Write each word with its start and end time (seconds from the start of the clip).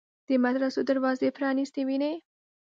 د 0.27 0.29
مدرسو 0.43 0.79
دروازې 0.89 1.35
پرانیستې 1.37 1.81
ویني. 1.87 2.13